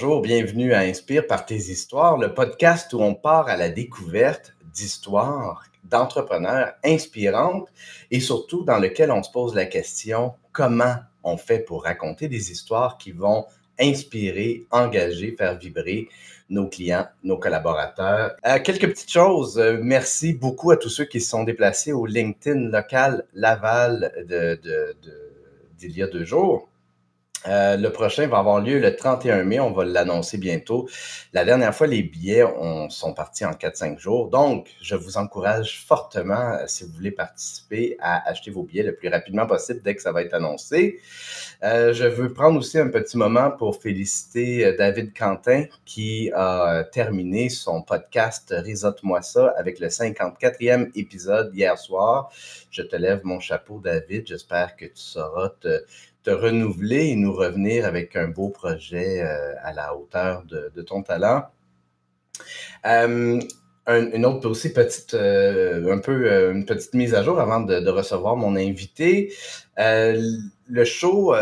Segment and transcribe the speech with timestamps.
[0.00, 4.54] Bonjour, bienvenue à Inspire par tes histoires, le podcast où on part à la découverte
[4.72, 7.66] d'histoires d'entrepreneurs inspirantes
[8.12, 10.94] et surtout dans lequel on se pose la question comment
[11.24, 13.46] on fait pour raconter des histoires qui vont
[13.80, 16.08] inspirer, engager, faire vibrer
[16.48, 18.36] nos clients, nos collaborateurs?
[18.46, 19.58] Euh, quelques petites choses.
[19.58, 24.12] Euh, merci beaucoup à tous ceux qui se sont déplacés au LinkedIn local Laval
[25.76, 26.68] d'il y a deux jours.
[27.46, 29.60] Euh, le prochain va avoir lieu le 31 mai.
[29.60, 30.88] On va l'annoncer bientôt.
[31.32, 32.44] La dernière fois, les billets
[32.90, 34.28] sont partis en 4-5 jours.
[34.28, 38.94] Donc, je vous encourage fortement, euh, si vous voulez participer, à acheter vos billets le
[38.94, 41.00] plus rapidement possible dès que ça va être annoncé.
[41.62, 47.48] Euh, je veux prendre aussi un petit moment pour féliciter David Quentin qui a terminé
[47.48, 52.30] son podcast Risote-moi ça avec le 54e épisode hier soir.
[52.70, 54.26] Je te lève mon chapeau, David.
[54.26, 55.84] J'espère que tu sauras te
[56.32, 61.44] renouveler et nous revenir avec un beau projet euh, à la hauteur de, ton talent.
[62.86, 63.40] Euh,
[63.86, 68.36] une autre aussi petite, euh, un peu une petite mise à jour avant de, recevoir
[68.36, 69.32] mon invité.
[69.78, 71.34] Le show,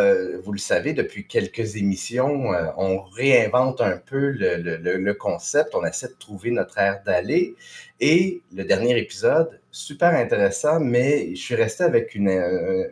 [0.44, 5.84] vous le savez, depuis quelques émissions, on réinvente un peu le, le, le, concept, on
[5.84, 7.56] essaie de trouver notre air d'aller.
[8.00, 12.28] Et le dernier épisode, super intéressant, mais je suis resté avec une,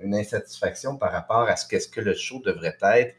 [0.02, 3.14] une insatisfaction par rapport à ce que le show devrait être.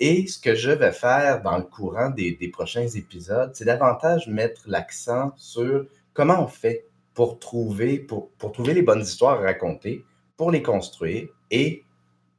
[0.00, 4.62] Et ce que je vais faire dans le courant des, prochains épisodes, c'est davantage mettre
[4.66, 10.04] l'accent sur comment on fait pour trouver, pour trouver les bonnes histoires à raconter,
[10.36, 11.84] pour les construire et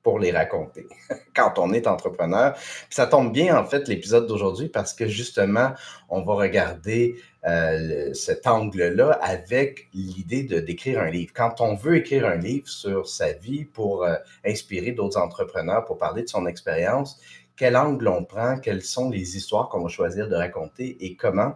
[0.03, 0.87] pour les raconter
[1.35, 2.55] quand on est entrepreneur.
[2.89, 5.71] Ça tombe bien, en fait, l'épisode d'aujourd'hui parce que justement,
[6.09, 11.31] on va regarder euh, cet angle-là avec l'idée de d'écrire un livre.
[11.33, 15.97] Quand on veut écrire un livre sur sa vie pour euh, inspirer d'autres entrepreneurs, pour
[15.97, 17.19] parler de son expérience,
[17.55, 21.53] quel angle on prend, quelles sont les histoires qu'on va choisir de raconter et comment?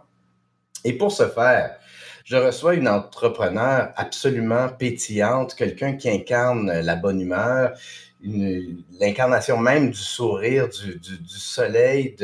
[0.83, 1.79] Et pour ce faire,
[2.25, 7.78] je reçois une entrepreneur absolument pétillante, quelqu'un qui incarne la bonne humeur,
[9.00, 12.16] l'incarnation même du sourire, du, du, du soleil.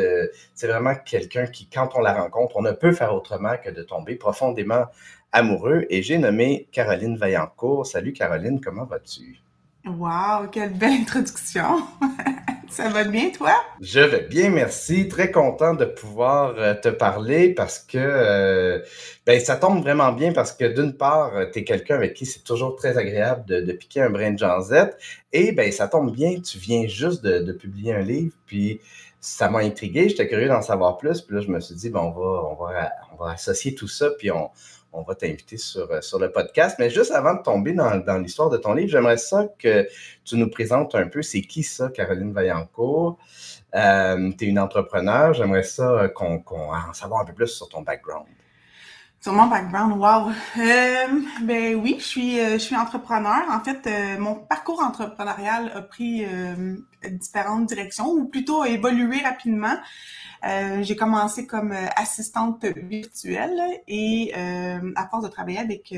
[0.56, 3.84] C'est vraiment quelqu'un qui, quand on la rencontre, on ne peut faire autrement que de
[3.84, 4.86] tomber profondément
[5.32, 5.86] amoureux.
[5.92, 7.86] Et j'ai nommé Caroline Vaillancourt.
[7.86, 9.40] Salut Caroline, comment vas-tu?
[9.86, 11.84] Wow, quelle belle introduction!
[12.72, 13.52] Ça va bien, toi?
[13.82, 15.10] Je vais bien, merci.
[15.10, 18.80] Très content de pouvoir euh, te parler parce que euh,
[19.26, 22.46] ben, ça tombe vraiment bien parce que d'une part, tu es quelqu'un avec qui c'est
[22.46, 24.98] toujours très agréable de, piquer un brin de janzette
[25.34, 28.80] et ben ça tombe bien, tu viens juste de, de publier un livre, puis
[29.20, 32.00] ça m'a intrigué, j'étais curieux d'en savoir plus, puis là je me suis dit, ben,
[32.00, 34.50] on va, on va, on va associer tout ça, puis on,
[34.94, 36.78] on va t'inviter sur, euh, sur le podcast.
[36.80, 39.88] Mais juste avant de tomber dans, dans l'histoire de ton livre, j'aimerais ça que
[40.24, 43.18] tu nous présentes un peu, c'est qui ça, Caroline Vaillancourt?
[43.74, 47.70] Euh, tu es une entrepreneur, j'aimerais ça qu'on qu en savoir un peu plus sur
[47.70, 48.28] ton background.
[49.22, 50.32] Sur mon background, wow.
[50.58, 51.08] Euh,
[51.44, 53.44] ben oui, je suis, euh, je suis entrepreneur.
[53.52, 56.76] En fait, euh, mon parcours entrepreneurial a pris euh,
[57.08, 59.76] différentes directions, ou plutôt a évolué rapidement.
[60.44, 65.94] Euh, j'ai commencé comme euh, assistante virtuelle et euh, à force de travailler avec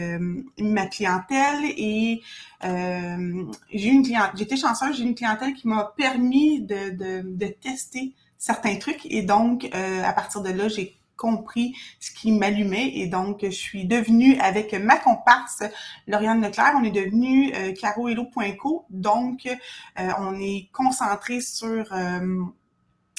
[0.58, 2.22] ma clientèle et
[2.62, 8.14] j'ai une cliente, j'étais chanceuse, j'ai une clientèle qui m'a permis de, de, de, tester
[8.38, 13.40] certains trucs et donc à partir de là, j'ai compris ce qui m'allumait et donc
[13.44, 15.64] je suis devenue avec ma comparse
[16.08, 22.44] Lauriane Leclerc, on est devenu euh, carohello.co donc euh, on est concentré sur euh,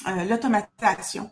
[0.07, 1.31] euh, l'automatisation.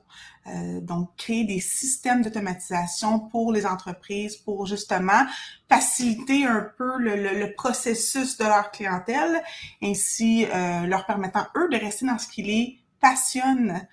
[0.49, 5.25] Euh, donc, créer des systèmes d'automatisation pour les entreprises pour justement
[5.69, 9.43] faciliter un peu le, le, le processus de leur clientèle,
[9.83, 13.87] ainsi euh, leur permettant, eux, de rester dans ce qui les passionne.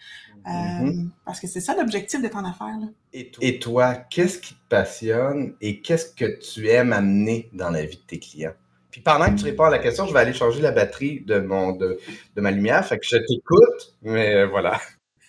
[0.45, 1.09] Mm-hmm.
[1.25, 2.79] Parce que c'est ça l'objectif de ton affaire.
[2.79, 2.87] Là.
[3.13, 7.69] Et toi, et toi qu'est-ce qui te passionne et qu'est-ce que tu aimes amener dans
[7.69, 8.53] la vie de tes clients?
[8.91, 11.39] Puis pendant que tu réponds à la question, je vais aller changer la batterie de
[11.39, 11.99] mon de,
[12.35, 12.85] de ma lumière.
[12.85, 14.79] Fait que je t'écoute, mais voilà.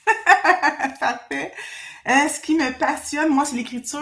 [1.00, 1.52] Parfait.
[2.08, 4.00] Euh, ce qui me passionne, moi, c'est l'écriture.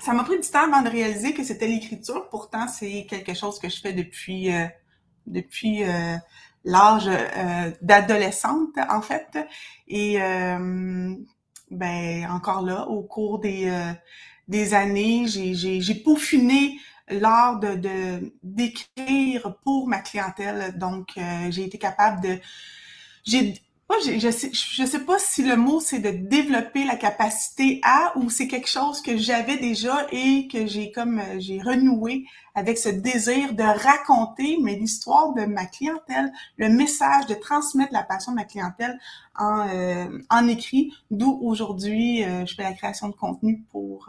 [0.00, 2.28] Ça m'a pris du temps avant de réaliser que c'était l'écriture.
[2.30, 4.66] Pourtant, c'est quelque chose que je fais depuis euh,
[5.26, 6.16] depuis euh,
[6.64, 9.38] l'âge euh, d'adolescente, en fait.
[9.88, 11.14] Et euh,
[11.70, 13.72] ben encore là, au cours des
[14.48, 20.76] des années, j'ai peaufiné l'art de d'écrire pour ma clientèle.
[20.78, 22.38] Donc, euh, j'ai été capable de...
[23.24, 23.54] J'ai
[24.04, 28.12] je, je, sais, je sais pas si le mot c'est de développer la capacité à
[28.16, 32.24] ou c'est quelque chose que j'avais déjà et que j'ai comme euh, j'ai renoué
[32.54, 38.02] avec ce désir de raconter mais l'histoire de ma clientèle, le message de transmettre la
[38.02, 38.98] passion de ma clientèle
[39.38, 44.08] en, euh, en écrit, d'où aujourd'hui euh, je fais la création de contenu pour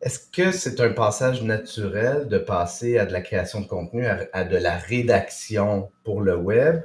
[0.00, 4.44] est-ce que c'est un passage naturel de passer à de la création de contenu, à,
[4.44, 6.82] de la rédaction pour le web,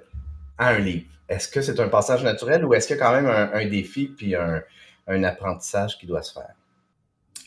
[0.57, 1.07] à un livre?
[1.29, 4.07] Est-ce que c'est un passage naturel ou est-ce qu'il y a quand même un, défi
[4.07, 6.53] puis un, apprentissage qui doit se faire?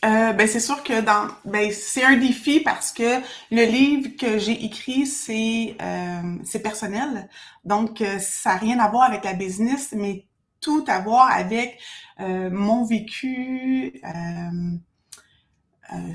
[0.05, 3.19] Euh, ben c'est sûr que dans ben c'est un défi parce que
[3.51, 7.27] le livre que j'ai écrit c'est euh, personnel
[7.65, 10.23] donc euh, ça n'a rien à voir avec la business mais
[10.61, 11.79] tout à voir avec
[12.17, 14.01] mon vécu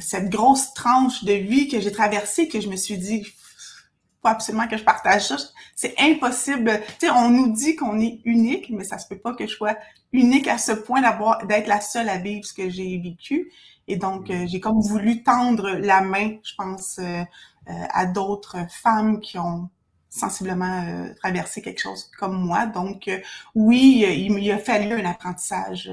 [0.00, 3.24] cette grosse tranche de vie que j'ai traversée que je me suis dit
[4.24, 5.36] faut absolument que je partage ça.
[5.76, 6.80] C'est impossible.
[6.98, 9.52] Tu sais, on nous dit qu'on est unique, mais ça se peut pas que je
[9.52, 9.76] sois
[10.12, 13.52] unique à ce point d'avoir d'être la seule à vivre ce que j'ai vécu.
[13.86, 17.22] Et donc, euh, j'ai comme voulu tendre la main, je pense, euh,
[17.68, 19.68] euh, à d'autres femmes qui ont
[20.08, 22.66] sensiblement traversé quelque chose comme moi.
[22.66, 23.10] Donc,
[23.56, 25.90] oui, il, il a fallu un apprentissage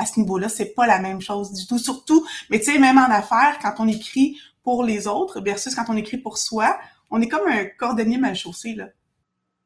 [0.00, 0.48] à ce niveau-là.
[0.48, 1.78] C'est pas la même chose du tout.
[1.78, 5.84] Surtout, mais tu sais, même en affaires, quand on écrit pour les autres versus quand
[5.88, 6.78] on écrit pour soi,
[7.10, 8.88] on est comme un cordonnier mal chaussé, là.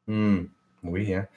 [0.07, 0.45] Hmm.
[0.83, 1.27] Oui, hein?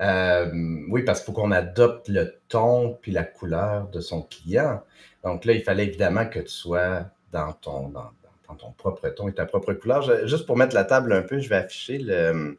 [0.00, 0.50] Euh,
[0.90, 4.82] oui, parce qu'il faut qu'on adopte le ton puis la couleur de son client.
[5.24, 8.10] Donc là, il fallait évidemment que tu sois dans ton, dans,
[8.58, 10.26] ton propre ton et ta propre couleur.
[10.26, 12.58] juste pour mettre la table un peu, je vais afficher le,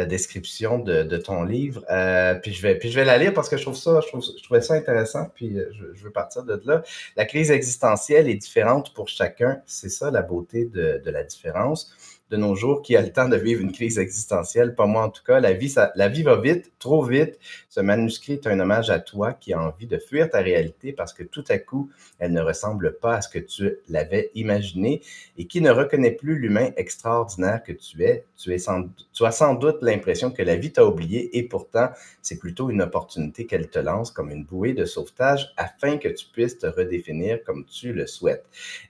[0.00, 1.84] la description de, ton livre.
[1.90, 4.08] Euh, puis je vais, puis je vais la lire parce que je trouve ça, je,
[4.08, 5.26] trouve, trouvais ça intéressant.
[5.34, 6.82] Puis euh, je, veux partir de là.
[7.16, 9.60] La crise existentielle est différente pour chacun.
[9.66, 11.94] C'est ça la beauté de, de la différence
[12.30, 15.10] de nos jours qui a le temps de vivre une crise existentielle, pas moi en
[15.10, 15.40] tout cas.
[15.40, 17.38] La vie, ça, la vie va vite, trop vite.
[17.68, 21.12] Ce manuscrit est un hommage à toi qui as envie de fuir ta réalité parce
[21.12, 25.02] que tout à coup, elle ne ressemble pas à ce que tu l'avais imaginé
[25.36, 28.24] et qui ne reconnaît plus l'humain extraordinaire que tu es.
[28.36, 28.88] Tu, es sans,
[29.26, 31.90] tu sans doute l'impression que la vie t'a oublié et pourtant,
[32.22, 36.26] c'est plutôt une opportunité qu'elle te lance comme une bouée de sauvetage afin que tu
[36.32, 38.44] puisses te redéfinir comme tu le souhaites.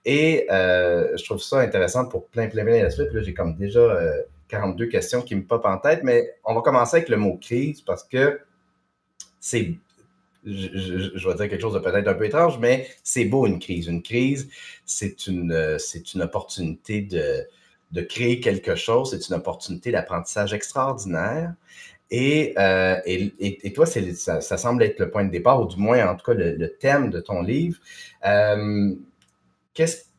[0.04, 4.00] Et euh, je trouve ça intéressant pour plein, plein, plein d'aspects j'ai comme déjà
[4.48, 7.36] 42 euh, questions qui me popent en tête, mais on va commencer avec le mot
[7.36, 8.40] crise parce que
[9.40, 9.74] c'est,
[10.44, 13.88] je, vais dire quelque chose de peut-être un peu étrange, mais c'est beau une crise.
[13.88, 14.48] Une crise,
[14.84, 17.46] c'est une, c'est une opportunité de,
[17.92, 21.54] de créer quelque chose, c'est une opportunité d'apprentissage extraordinaire.
[22.10, 26.08] Et, euh, et, toi, c'est, ça, semble être le point de départ, ou du moins,
[26.08, 27.78] en tout cas, le, thème de ton livre.
[28.26, 28.94] Euh,
[29.74, 30.10] qu'est-ce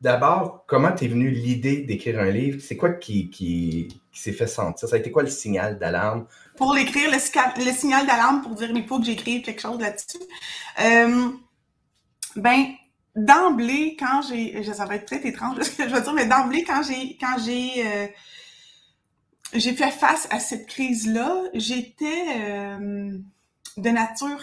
[0.00, 2.58] D'abord, comment t'es venu l'idée d'écrire un livre?
[2.62, 4.88] C'est quoi qui, qui, s'est fait sentir?
[4.88, 6.26] Ça a été quoi le signal d'alarme?
[6.56, 10.18] Pour l'écrire, le, le, signal d'alarme pour dire il faut que j'écrive quelque chose là-dessus.
[10.80, 11.28] Euh,
[12.34, 12.64] ben,
[13.16, 14.62] d'emblée, quand j'ai.
[14.64, 17.36] Ça va être peut-être étrange ce que je veux dire, mais d'emblée, quand j'ai quand
[17.44, 18.06] j'ai euh,
[19.52, 23.18] j'ai fait face à cette crise-là, j'étais euh,
[23.76, 24.40] de nature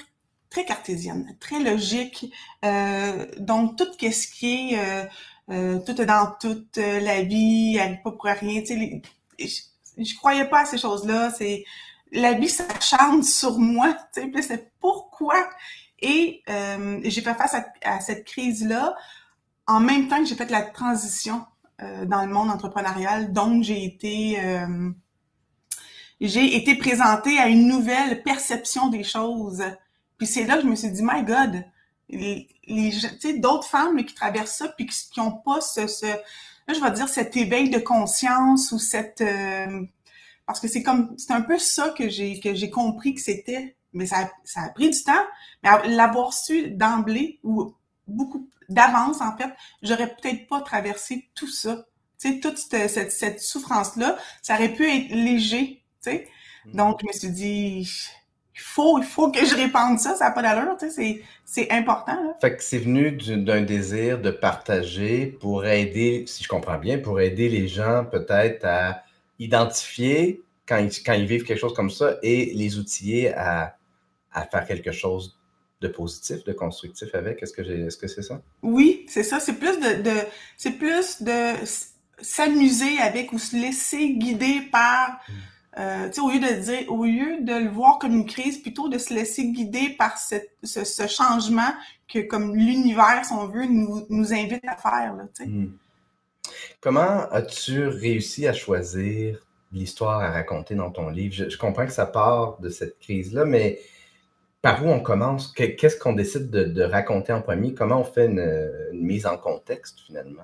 [0.49, 2.31] très cartésienne, très logique.
[3.39, 5.07] donc, tout ce qui est
[5.49, 8.61] euh, tout est dans toute euh, la vie, elle pas pour rien.
[8.61, 9.01] Tu sais,
[9.39, 11.31] je, je croyais pas à ces choses-là.
[11.37, 11.63] C'est
[12.11, 13.95] la vie s'acharne sur moi.
[14.13, 15.49] Tu sais, c'est pourquoi.
[15.99, 18.95] Et euh, j'ai fait face à, cette crise-là
[19.66, 21.45] en même temps que j'ai fait la transition
[22.06, 23.31] dans le monde entrepreneurial.
[23.33, 24.39] Donc, j'ai été
[26.19, 29.63] j'ai été présentée à une nouvelle perception des choses.
[30.18, 31.63] Puis c'est là que je me suis dit, my God,
[32.09, 36.81] les, les d'autres femmes qui traversent ça puis qui n'ont pas ce, ce là, je
[36.81, 39.83] vais dire cet éveil de conscience ou cette euh,
[40.45, 43.75] parce que c'est comme c'est un peu ça que j'ai que j'ai compris que c'était
[43.97, 45.25] mais ça, ça a pris du temps
[45.63, 47.73] mais l'avoir su d'emblée ou
[48.07, 49.49] beaucoup d'avance en fait
[49.81, 51.85] j'aurais peut-être pas traversé tout ça
[52.19, 56.27] tu sais toute cette, cette, cette souffrance là ça aurait pu être léger tu sais
[56.66, 56.75] mm.
[56.75, 57.89] donc je me suis dit
[58.57, 61.69] il faut, il faut que je répande ça, ça n'a pas d'allure, tu sais, c'est
[61.69, 62.16] important.
[62.16, 62.33] Là.
[62.42, 67.19] Fait que c'est venu d'un désir de partager pour aider, si je comprends bien, pour
[67.19, 69.04] aider les gens peut-être à
[69.37, 73.76] identifier quand ils, quand ils vivent quelque chose comme ça et les outiller à,
[74.37, 75.37] à faire quelque chose
[75.81, 77.44] de positif, de constructif avec?
[77.44, 78.41] Est-ce que est-ce que c'est ça?
[78.61, 79.39] Oui, c'est ça.
[79.39, 80.15] C'est plus de, de
[80.57, 81.53] c'est plus de
[82.19, 85.33] s'amuser avec ou se laisser guider par hmm.
[85.79, 88.97] Euh, au lieu de dire, au lieu de le voir comme une crise, plutôt de
[88.97, 91.71] se laisser guider par cette, ce, changement
[92.11, 95.13] que comme l'univers, si on veut, nous, nous invite à faire.
[95.13, 95.67] Là, hmm.
[96.81, 99.39] Comment as-tu réussi à choisir
[99.71, 101.35] l'histoire à raconter dans ton livre?
[101.47, 103.79] Je, comprends que ça part de cette crise-là, mais
[104.68, 105.54] par où on commence?
[105.54, 107.74] Qu'est-ce qu'on décide de, raconter en premier?
[107.74, 110.44] Comment on fait une, mise en contexte finalement?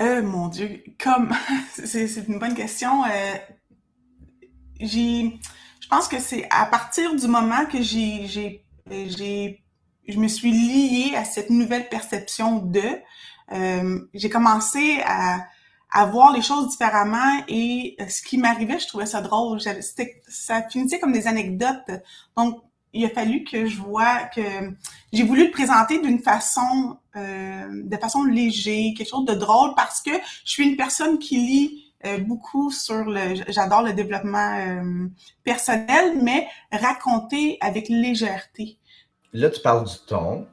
[0.00, 1.32] Euh, mon Dieu, comme
[1.72, 3.04] c'est une bonne question.
[3.04, 3.34] Euh,
[4.80, 5.38] j'ai,
[5.80, 9.62] je pense que c'est à partir du moment que j'ai, j'ai,
[10.08, 12.82] je me suis liée à cette nouvelle perception de,
[13.52, 15.46] euh, j'ai commencé à,
[15.92, 19.60] à voir les choses différemment et euh, ce qui m'arrivait, je trouvais ça drôle.
[19.60, 21.90] Ça finissait comme des anecdotes.
[22.36, 22.62] Donc,
[22.96, 24.40] il a fallu que je vois que
[25.12, 30.00] j'ai voulu le présenter d'une façon, euh, de façon légère, quelque chose de drôle parce
[30.00, 30.12] que
[30.44, 35.08] je suis une personne qui lit euh, beaucoup sur le, j'adore le développement euh,
[35.44, 38.78] personnel, mais raconter avec légèreté.
[39.32, 40.46] Là, tu parles du ton,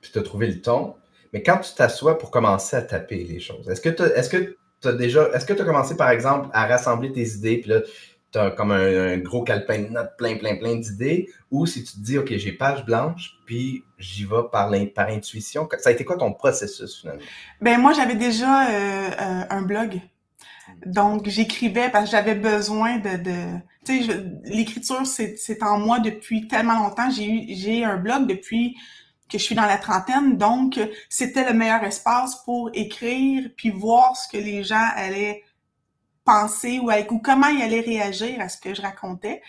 [0.00, 0.94] puis tu as trouvé le ton,
[1.32, 5.28] mais quand tu t'assois pour commencer à taper les choses, est-ce que est-ce que déjà,
[5.34, 7.80] est-ce que tu as commencé par exemple à rassembler tes idées, puis là,
[8.32, 11.94] tu as comme un, gros calepin de notes, plein, plein, plein d'idées, ou si tu
[11.94, 16.04] te dis, OK, j'ai page blanche, puis j'y vais par, par intuition, ça a été
[16.04, 17.22] quoi ton processus finalement?
[17.60, 20.00] Ben moi, j'avais déjà euh, un blog
[20.84, 23.16] donc, j'écrivais parce que j'avais besoin de...
[23.16, 23.34] de
[23.84, 27.08] tu sais, l'écriture, c'est en moi depuis tellement longtemps.
[27.10, 28.76] J'ai eu j'ai un blog depuis
[29.28, 30.78] que je suis dans la trentaine, donc
[31.08, 35.42] c'était le meilleur espace pour écrire puis voir ce que les gens allaient
[36.24, 39.42] penser ou, ou comment ils allaient réagir à ce que je racontais.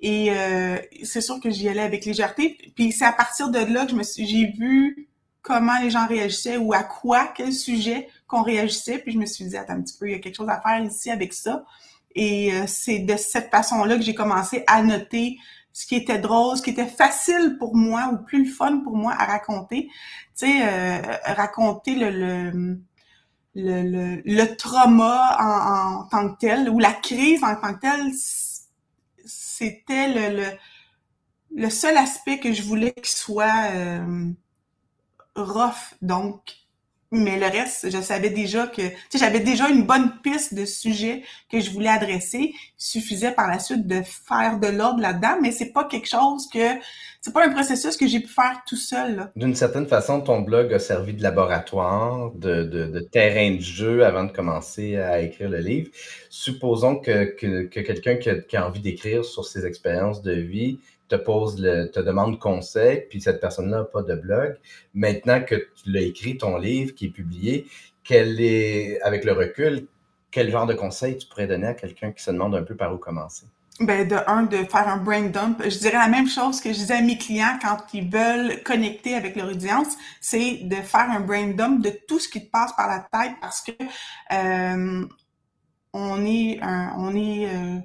[0.00, 2.72] Et euh, c'est sûr que j'y allais avec légèreté.
[2.74, 5.08] Puis c'est à partir de là que j'ai vu
[5.42, 8.98] comment les gens réagissaient ou à quoi, quel sujet qu'on réagissait.
[8.98, 10.60] Puis je me suis dit, attends un petit peu, il y a quelque chose à
[10.60, 11.64] faire ici avec ça.
[12.14, 15.36] Et euh, c'est de cette façon-là que j'ai commencé à noter
[15.72, 18.96] ce qui était drôle, ce qui était facile pour moi ou plus le fun pour
[18.96, 19.88] moi à raconter.
[20.36, 22.80] Tu sais, euh, raconter le, le
[23.54, 28.12] le, le, trauma en, tant que tel ou la crise en tant que telle,
[29.24, 30.46] c'était le, le,
[31.56, 34.30] le, seul aspect que je voulais qu'il soit euh,
[35.34, 35.94] rough.
[36.00, 36.59] Donc,
[37.12, 40.64] mais le reste, je savais déjà que, tu sais, j'avais déjà une bonne piste de
[40.64, 42.52] sujet que je voulais adresser.
[42.54, 46.48] Il suffisait par la suite de faire de l'ordre là-dedans, mais c'est pas quelque chose
[46.52, 46.78] que,
[47.20, 49.30] c'est pas un processus que j'ai pu faire tout seul.
[49.34, 54.32] D'une certaine façon, ton blog a servi de laboratoire, de, terrain de jeu avant de
[54.32, 55.90] commencer à écrire le livre.
[56.28, 60.78] Supposons que, que, que quelqu'un qui a envie d'écrire sur ses expériences de vie
[61.10, 64.56] te pose le, te demande conseil, puis cette personne-là n'a pas de blog.
[64.94, 67.66] Maintenant que tu l'as écrit, ton livre qui est publié,
[68.04, 69.86] quel est, avec le recul,
[70.30, 72.94] quel genre de conseil tu pourrais donner à quelqu'un qui se demande un peu par
[72.94, 73.46] où commencer?
[73.80, 75.62] Ben, de un, de faire un brain dump.
[75.64, 79.14] Je dirais la même chose que je disais à mes clients quand ils veulent connecter
[79.14, 79.88] avec leur audience,
[80.20, 83.32] c'est de faire un brain dump de tout ce qui te passe par la tête
[83.40, 83.72] parce que
[84.32, 85.06] euh,
[85.92, 87.78] on est, un, on est, euh,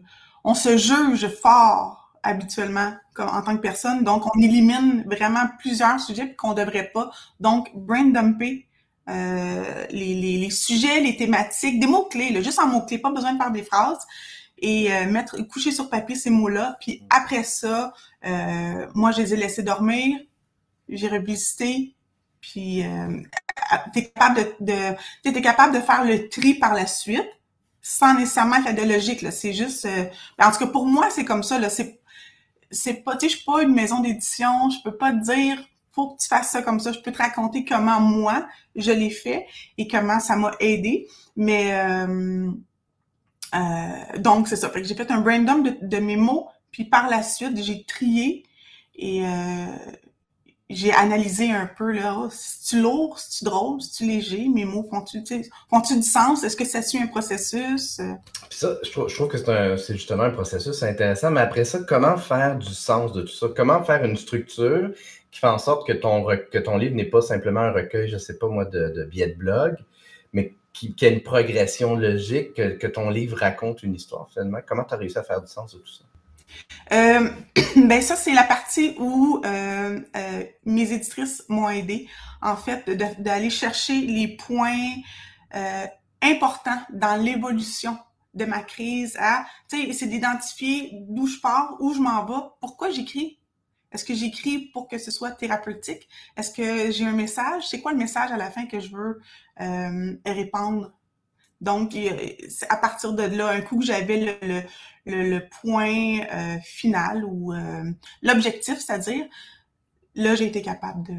[0.43, 4.03] on se juge fort habituellement comme en tant que personne.
[4.03, 7.09] Donc, on élimine vraiment plusieurs sujets qu'on ne devrait pas.
[7.39, 8.67] Donc, brain dumper
[9.09, 13.51] euh, les, les, sujets, les thématiques, des mots-clés, juste en mots-clés, pas besoin de faire
[13.51, 14.05] des phrases,
[14.57, 16.77] et euh, mettre, coucher sur papier ces mots-là.
[16.79, 17.93] Puis après ça,
[18.25, 20.19] euh, moi, je les ai laissés dormir,
[20.89, 21.95] j'ai revisité,
[22.41, 22.83] puis
[23.93, 27.25] t'es capable de, t'es capable de faire le tri par la suite
[27.87, 30.05] sans nécessairement faire de logique là c'est juste euh,
[30.39, 32.01] en tout cas pour moi c'est comme ça là c'est
[32.71, 35.57] c'est pas, tu sais, je suis pas une maison d'édition, je peux pas te dire
[35.95, 36.91] faut que tu fasses ça comme ça.
[36.91, 41.07] Je peux te raconter comment moi je l'ai fait et comment ça m'a aidé.
[41.37, 42.51] Mais euh,
[43.55, 44.69] euh, donc c'est ça.
[44.69, 48.43] Fait que j'ai fait un de, de, mes mots, puis par la suite j'ai trié
[48.95, 49.65] et euh,
[50.69, 54.47] j'ai analysé un peu là, oh, si tu lourd, si tu drôle, si tu léger,
[54.49, 55.23] mes mots font-tu
[55.69, 56.43] font du sens?
[56.43, 57.97] Est-ce que ça suit un processus?
[58.49, 59.37] Puis ça, je trouve, je trouve que
[59.77, 63.47] c'est justement un processus intéressant, mais après ça, comment faire du sens de tout ça?
[63.55, 64.91] Comment faire une structure
[65.29, 68.17] qui fait en sorte que ton, que ton livre n'est pas simplement un recueil, je
[68.17, 69.75] sais pas moi, de, de billets de blog,
[70.33, 74.59] mais qui, qui a une progression logique, que, que, ton livre raconte une histoire finalement?
[74.65, 76.05] Comment tu as réussi à faire du sens de tout ça?
[76.91, 77.29] Euh,
[77.75, 82.07] ben ça, c'est la partie où euh, euh, mes éditrices m'ont aidé,
[82.41, 84.95] en fait, d'aller chercher les points
[86.21, 87.97] importants dans l'évolution
[88.33, 92.45] de ma crise à, tu sais, c'est d'identifier d'où je pars, où je m'en vais,
[92.59, 93.39] pourquoi j'écris.
[93.93, 96.09] Est-ce que j'écris pour que ce soit thérapeutique?
[96.35, 97.65] Est-ce que j'ai un message?
[97.69, 99.21] C'est quoi le message à la fin que je veux
[100.25, 100.91] répandre?
[101.61, 101.95] Donc,
[102.69, 104.61] à partir de là, un coup que j'avais le,
[105.05, 107.83] le, point euh, final ou euh,
[108.21, 109.25] l'objectif, c'est-à-dire,
[110.15, 111.15] là, j'ai été capable de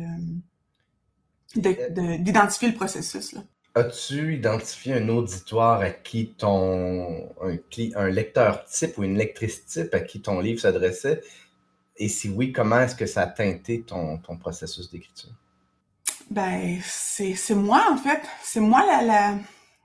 [1.56, 3.34] d'identifier le processus.
[3.74, 7.56] As-tu identifié un auditoire à qui ton un,
[7.94, 11.22] un, lecteur type ou une lectrice type à qui ton livre s'adressait?
[11.96, 15.30] Et si oui, comment est-ce que ça a teinté ton, ton processus d'écriture?
[16.30, 18.20] Ben, c'est moi, en fait.
[18.42, 19.38] C'est moi la, la,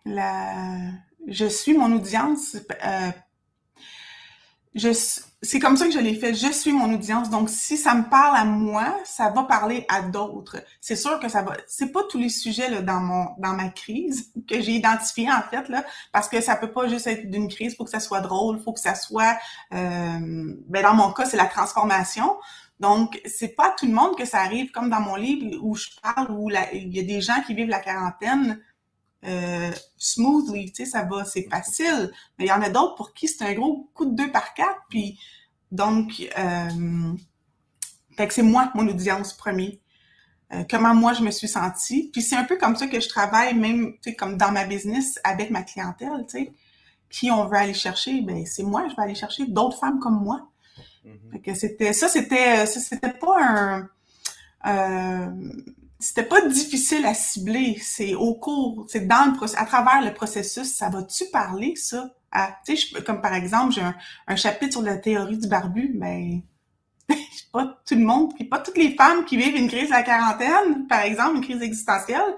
[0.05, 2.57] Je suis mon audience.
[2.85, 3.11] Euh,
[5.43, 6.33] c'est comme ça que je l'ai fait.
[6.33, 7.29] Je suis mon audience.
[7.29, 10.57] Donc, si ça me parle à moi, ça va parler à d'autres.
[10.79, 11.57] C'est sûr que ça va.
[11.67, 15.41] C'est pas tous les sujets là, dans mon dans ma crise que j'ai identifié en
[15.41, 17.75] fait là, parce que ça peut pas juste être d'une crise.
[17.75, 18.59] Faut que ça soit drôle.
[18.63, 19.37] Faut que ça soit.
[19.73, 22.37] Euh, ben dans mon cas, c'est la transformation.
[22.79, 25.87] Donc, c'est pas tout le monde que ça arrive, comme dans mon livre où je
[26.01, 28.59] parle où il y a des gens qui vivent la quarantaine
[29.25, 32.11] euh, smoothly, tu sais, ça va, c'est facile.
[32.37, 34.53] Mais il y en a d'autres pour qui c'est un gros coup de deux par
[34.53, 34.81] quatre.
[34.89, 35.19] Puis
[35.71, 37.13] donc, euh,
[38.17, 39.79] fait que c'est moi mon audience premier.
[40.53, 42.09] Euh, comment moi je me suis sentie.
[42.11, 44.65] Puis c'est un peu comme ça que je travaille, même, tu sais, comme dans ma
[44.65, 46.53] business avec ma clientèle, tu sais.
[47.09, 50.23] Qui on veut aller chercher, ben c'est moi, je vais aller chercher d'autres femmes comme
[50.23, 50.47] moi.
[51.05, 51.31] Mm-hmm.
[51.31, 53.89] Fait que c'était ça, c'était ça, c'était pas un
[54.65, 55.31] euh,
[56.01, 57.77] c'était pas difficile à cibler.
[57.81, 62.09] C'est au cours, c'est dans le processus, à travers le processus, ça va-tu parler, ça?
[62.31, 66.43] À, tu sais, comme par exemple, j'ai un, chapitre sur la théorie du barbu, mais
[67.07, 67.17] ben,
[67.53, 70.03] pas tout le monde, puis pas toutes les femmes qui vivent une crise de la
[70.03, 72.35] quarantaine, par exemple, une crise existentielle,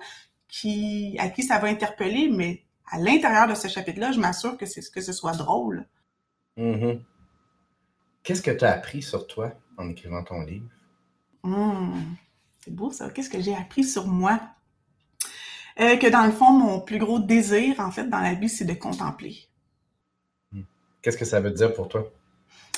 [0.48, 4.66] qui, à qui ça va interpeller, mais à l'intérieur de ce chapitre-là, je m'assure que
[4.66, 5.88] c'est que ce soit drôle.
[6.58, 7.00] Mm-hmm.
[8.24, 10.70] Qu'est-ce que tu as appris sur toi en écrivant ton livre?
[11.44, 12.16] Mmh.
[12.64, 13.10] C'est beau ça.
[13.10, 14.40] Qu'est-ce que j'ai appris sur moi?
[15.82, 18.64] Euh, que dans le fond, mon plus gros désir, en fait, dans la vie, c'est
[18.64, 19.38] de contempler.
[20.52, 20.62] Hmm.
[21.02, 22.10] Qu'est-ce que ça veut dire pour toi?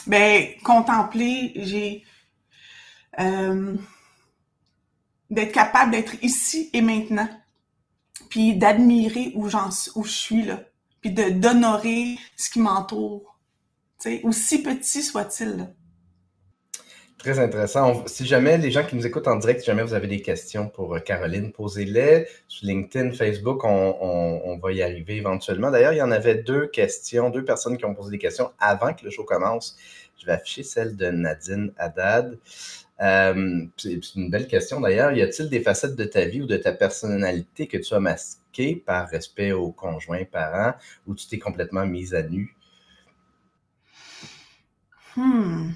[0.08, 2.04] Ben, contempler, j'ai.
[3.20, 3.76] Euh,
[5.30, 7.30] d'être capable d'être ici et maintenant.
[8.30, 10.62] Puis d'admirer où, je suis, là.
[11.02, 13.38] Puis de, d'honorer ce qui m'entoure.
[14.00, 15.76] Tu sais, aussi petit soit-il.
[17.26, 18.06] Très intéressant.
[18.06, 20.70] si jamais les gens qui nous écoutent en direct, si jamais vous avez des questions
[20.70, 23.64] pour euh, Caroline, posez-les sur LinkedIn, Facebook.
[23.64, 25.72] On, va y arriver éventuellement.
[25.72, 28.94] D'ailleurs, il y en avait deux questions, deux personnes qui ont posé des questions avant
[28.94, 29.76] que le show commence.
[30.20, 32.38] Je vais afficher celle de Nadine Haddad.
[33.02, 35.12] Euh, c'est une belle question d'ailleurs.
[35.12, 38.76] Y a-t-il des facettes de ta vie ou de ta personnalité que tu as masquées
[38.76, 40.76] par respect aux conjoints, parents,
[41.08, 42.56] ou tu t'es complètement mise à nu?
[45.16, 45.72] Hmm.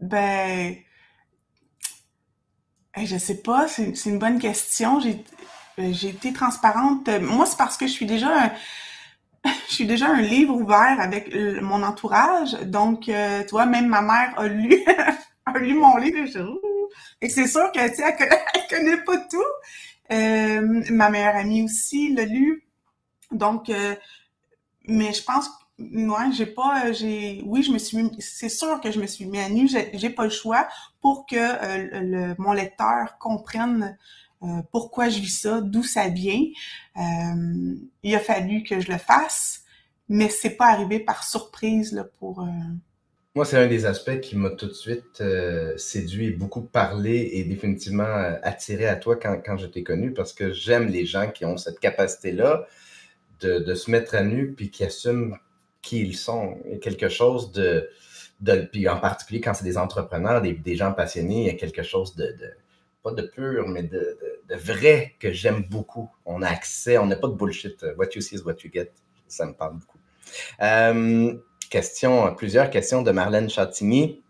[0.00, 0.76] Ben,
[2.96, 5.00] je sais pas, c'est une bonne question.
[5.00, 5.24] J'ai
[5.76, 7.08] ben, j'ai été transparente.
[7.20, 8.52] Moi, c'est parce que je suis déjà un,
[9.68, 12.52] je suis déjà un livre ouvert avec mon entourage.
[12.62, 14.84] Donc, euh, tu vois, même ma mère a lu,
[15.46, 16.18] a lu mon livre.
[17.20, 18.02] Et c'est sûr que, tu
[18.74, 19.42] connaît pas tout.
[20.12, 22.64] Euh, ma meilleure amie aussi l'a lu.
[23.32, 23.94] Donc, euh,
[24.86, 28.80] mais je pense que moi, j'ai pas, euh, j'ai, oui, je me suis, c'est sûr
[28.80, 29.68] que je me suis mis à nu.
[29.92, 30.68] J'ai pas le choix
[31.02, 33.96] pour que euh, le, mon lecteur comprenne
[34.42, 36.42] euh, pourquoi je vis ça, d'où ça vient.
[36.96, 39.64] il a fallu que je le fasse,
[40.08, 42.46] mais c'est pas arrivé par surprise là pour.
[43.34, 45.22] Moi, c'est un des aspects qui m'a tout de suite
[45.76, 50.52] séduit et beaucoup parlé et définitivement attiré à toi quand, je t'ai connu parce que
[50.52, 52.66] j'aime les gens qui ont cette capacité-là
[53.40, 55.36] de, de, se mettre à nu puis qui assument
[55.86, 56.58] qui ils sont.
[56.68, 57.88] Il quelque chose de,
[58.72, 62.16] puis en particulier quand c'est des entrepreneurs, des, gens passionnés, il y a quelque chose
[62.16, 62.34] de,
[63.02, 64.18] pas de pur, mais de,
[64.48, 66.10] de vrai que j'aime beaucoup.
[66.24, 67.84] On a accès, on n'a pas de bullshit.
[67.96, 68.90] What you see is what you get.
[69.28, 69.98] Ça me parle beaucoup.
[70.60, 71.34] Euh,
[71.70, 74.22] question, plusieurs questions de Marlène Chatigny.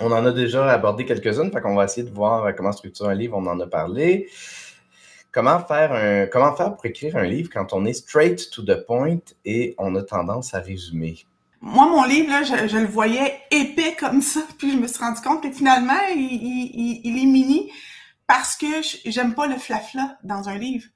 [0.00, 3.14] On en a déjà abordé quelques-unes, fait qu'on va essayer de voir comment structurer un
[3.16, 4.28] livre, on en a parlé.
[5.38, 8.84] Comment faire, un, comment faire pour écrire un livre quand on est straight to the
[8.84, 11.24] point et on a tendance à résumer?
[11.60, 15.20] Moi, mon livre, là, je, le voyais épais comme ça, puis je me suis rendu
[15.20, 17.70] compte que finalement, il, il est mini
[18.26, 18.66] parce que
[19.04, 20.86] j'aime pas le flafla dans un livre.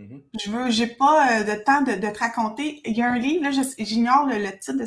[0.00, 0.20] Mm-hmm.
[0.42, 2.80] Je veux, j'ai pas euh, de temps de, te raconter.
[2.86, 4.86] Il y a un livre, là, j'ignore le, titre de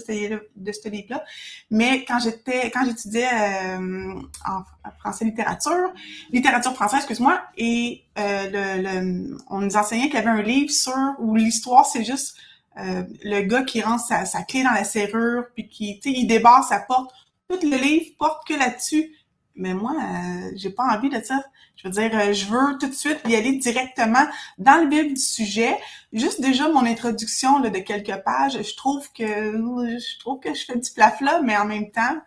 [0.72, 1.24] ce, livre-là,
[1.70, 4.14] mais quand j'étais, quand j'étudiais euh,
[4.48, 4.64] en,
[5.00, 5.94] français littérature,
[6.32, 10.94] littérature française, excuse-moi, et euh, le, on nous enseignait qu'il y avait un livre sur
[11.20, 12.36] où l'histoire c'est juste
[12.76, 16.26] le gars qui rentre sa, sa, clé dans la serrure, puis qui, tu sais, il
[16.26, 17.14] débarre sa porte.
[17.48, 19.14] Tout le livre porte que là-dessus.
[19.56, 19.96] Mais moi,
[20.56, 21.44] j'ai pas envie de ça.
[21.76, 24.26] Je veux dire, euh, je veux tout de suite y aller directement
[24.58, 25.78] dans le vif du sujet.
[26.12, 30.66] Juste déjà mon introduction là, de quelques pages, je trouve que je trouve que je
[30.66, 32.18] fais du plafla, mais en même temps,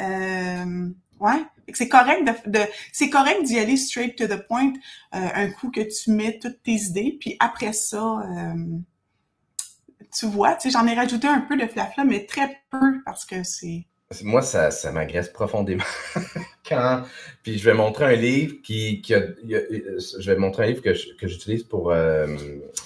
[0.00, 0.88] euh,
[1.20, 1.44] ouais.
[1.74, 2.60] c'est correct de,
[2.92, 4.72] c'est correct d'y aller straight to the point,
[5.14, 8.54] euh, un coup que tu mets toutes tes idées, puis après ça, euh,
[10.16, 13.24] tu vois, tu sais, j'en ai rajouté un peu de flafla, mais très peu parce
[13.24, 13.86] que c'est
[14.22, 15.84] moi, ça, ça m'agresse profondément.
[16.68, 17.02] Quand...
[17.42, 20.92] Puis je vais montrer un livre qui, a, je vais montrer un livre que,
[21.26, 22.36] j'utilise pour euh,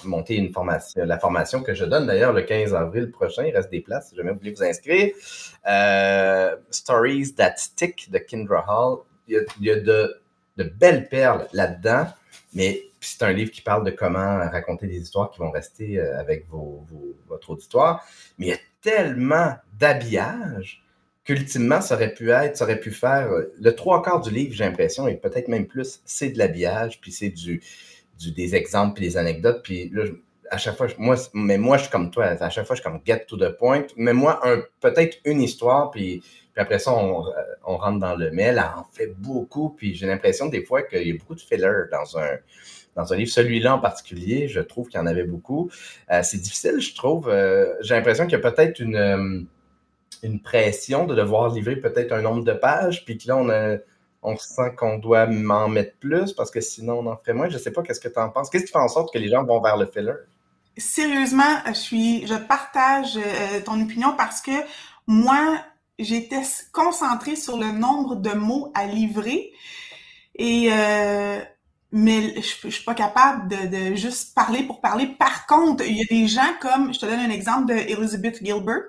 [0.03, 3.45] monter une formation, la formation que je donne d'ailleurs le 15 avril prochain.
[3.45, 5.13] Il reste des places si jamais vous voulez vous inscrire.
[5.67, 8.99] Euh, Stories That Stick de Kindra Hall.
[9.27, 10.15] Il y a, de,
[10.57, 12.07] belles perles là-dedans,
[12.53, 16.19] mais c'est un livre qui parle de comment raconter des histoires qui vont rester euh,
[16.19, 16.47] avec
[17.27, 18.03] votre auditoire.
[18.37, 20.86] Mais il y a tellement d'habillage
[21.27, 24.53] qu'ultimement, ça aurait pu être, ça aurait pu faire euh, le trois quarts du livre,
[24.55, 27.61] j'ai l'impression, et peut-être même plus, c'est de l'habillage, puis c'est du,
[28.17, 30.05] des exemples, puis des anecdotes, puis là,
[30.49, 32.89] à chaque fois, moi, mais moi, je suis comme toi, à chaque fois, je suis
[32.89, 36.23] comme get to the point, mais moi, un, peut-être une histoire, puis,
[36.55, 37.31] après ça, on, euh,
[37.65, 41.11] on, rentre dans le mail, en fait beaucoup, puis j'ai l'impression des fois qu'il y
[41.11, 42.37] a beaucoup de filler dans un,
[42.95, 43.29] dans un livre.
[43.29, 45.69] Celui-là en particulier, je trouve qu'il y en avait beaucoup.
[46.11, 47.29] Euh, c'est difficile, je trouve.
[47.81, 49.45] j'ai l'impression qu'il y a peut-être une
[50.23, 53.77] une pression de devoir livrer peut-être un nombre de pages, puis que là, on, a,
[54.23, 57.49] on sent qu'on doit m'en mettre plus parce que sinon, on en ferait moins.
[57.49, 58.49] Je ne sais pas, qu'est-ce que tu en penses?
[58.49, 60.13] Qu'est-ce qui fait en sorte que les gens vont vers le filler?
[60.77, 64.51] Sérieusement, je suis, je partage euh, ton opinion parce que
[65.07, 65.59] moi,
[65.97, 69.51] j'étais concentrée sur le nombre de mots à livrer
[70.35, 71.39] et euh,
[71.91, 75.07] mais je, ne suis pas capable de, de, juste parler pour parler.
[75.07, 78.43] Par contre, il y a des gens comme, je te donne un exemple de Elizabeth
[78.43, 78.83] Gilbert,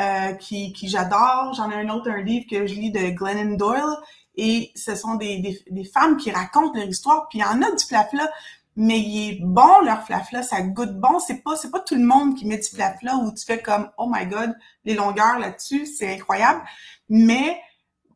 [0.00, 1.54] euh, qui, qui j'adore.
[1.54, 3.96] J'en ai un autre, un livre que je lis de Glennon Doyle.
[4.36, 7.28] Et ce sont des, des, des femmes qui racontent leur histoire.
[7.28, 8.28] Puis il y en a du flafla,
[8.76, 11.20] mais il est bon leur flafla, ça goûte bon.
[11.20, 13.90] C'est pas c'est pas tout le monde qui met du flafla où tu fais comme
[13.98, 14.54] oh my god
[14.84, 16.62] les longueurs là-dessus, c'est incroyable.
[17.08, 17.60] Mais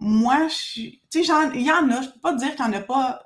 [0.00, 2.02] moi, je suis, tu sais, il y en a.
[2.02, 3.22] Je peux pas dire qu'il y en a pas.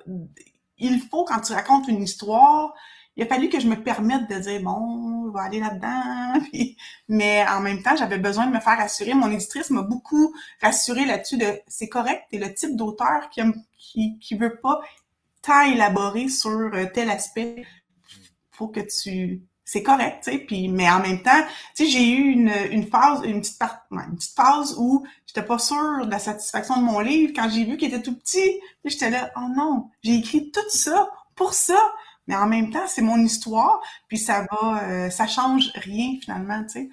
[0.77, 2.73] Il faut quand tu racontes une histoire,
[3.15, 6.45] il a fallu que je me permette de dire bon, je vais aller là-dedans.
[7.07, 9.13] mais en même temps, j'avais besoin de me faire rassurer.
[9.13, 14.35] Mon éditrice m'a beaucoup rassuré là-dessus de c'est correct, t'es le type d'auteur qui, qui
[14.35, 14.81] veut pas
[15.41, 17.65] tant élaborer sur euh, tel aspect.
[18.51, 20.67] Faut que tu c'est correct, tu sais.
[20.69, 21.41] Mais en même temps,
[21.75, 25.57] tu j'ai eu une, une phase, une petite part, une petite phase où j'étais pas
[25.57, 27.33] sûre de la satisfaction de mon livre.
[27.35, 31.09] Quand j'ai vu qu'il était tout petit, j'étais là, oh non, j'ai écrit tout ça
[31.35, 31.79] pour ça
[32.27, 36.63] mais en même temps, c'est mon histoire, puis ça va, euh, ça change rien finalement,
[36.63, 36.89] tu sais.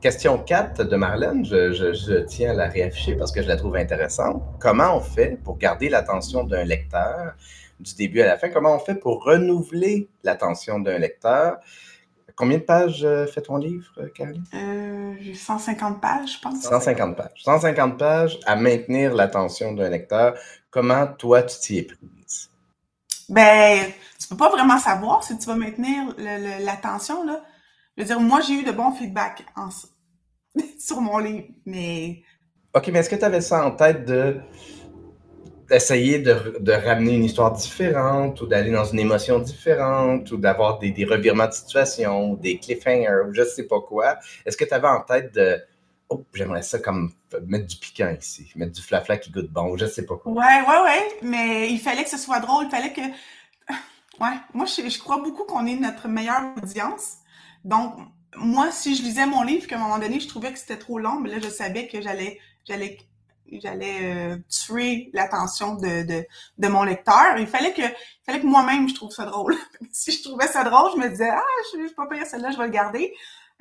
[0.00, 3.76] Question 4 de Marlène, je, je, tiens à la réafficher parce que je la trouve
[3.76, 4.42] intéressante.
[4.58, 7.34] Comment on fait pour garder l'attention d'un lecteur
[7.78, 8.48] du début à la fin?
[8.48, 11.58] Comment on fait pour renouveler l'attention d'un lecteur?
[12.34, 14.44] Combien de pages euh, fait ton livre, Caroline?
[14.54, 16.62] Euh, 150 pages, je pense.
[16.62, 17.42] 150 pages.
[17.42, 20.38] 150 pages à maintenir l'attention d'un lecteur.
[20.70, 22.50] Comment toi, tu t'y es prise?
[23.28, 23.92] Ben,
[24.28, 26.14] tu peux pas vraiment savoir si tu vas maintenir
[26.60, 27.42] l'attention, là.
[27.96, 29.42] Je veux dire, moi, j'ai eu de bons feedbacks
[30.78, 32.22] sur mon livre, mais...
[32.74, 34.36] OK, mais est-ce que tu avais ça en tête de
[35.70, 40.92] d'essayer de, ramener une histoire différente ou d'aller dans une émotion différente ou d'avoir des,
[41.04, 44.18] revirements de situation ou des cliffhangers ou je sais pas quoi?
[44.46, 45.58] Est-ce que tu avais en tête de
[46.10, 47.12] Oh, j'aimerais ça comme
[47.46, 50.32] mettre du piquant ici, mettre du flafla qui goûte bon, je sais pas quoi.
[50.32, 53.02] Ouais, ouais, ouais, mais il fallait que ce soit drôle, il fallait que
[54.20, 57.18] Ouais, moi, je, crois beaucoup qu'on est notre meilleure audience.
[57.64, 57.94] Donc,
[58.36, 60.98] moi, si je lisais mon livre, qu'à un moment donné, je trouvais que c'était trop
[60.98, 62.98] long, mais là, je savais que j'allais, j'allais,
[63.52, 66.26] j'allais euh, tuer l'attention de, de,
[66.58, 67.38] de, mon lecteur.
[67.38, 69.56] Il fallait que, il fallait que moi-même je trouve ça drôle.
[69.92, 72.50] si je trouvais ça drôle, je me disais ah, je, je peux pas payer celle-là,
[72.50, 73.14] je vais le garder.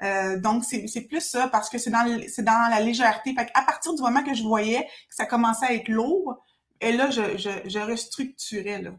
[0.03, 3.33] Euh, donc c'est plus ça parce que c'est dans c'est dans la légèreté.
[3.33, 6.37] Fait à partir du moment que je voyais que ça commençait à être lourd,
[6.81, 8.91] et là je je, je restructurais là.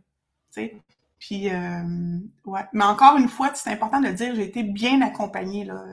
[0.52, 0.76] Tu sais,
[1.18, 2.60] puis, euh, ouais.
[2.72, 5.84] Mais encore une fois, c'est important de le dire, j'ai été bien accompagnée, là.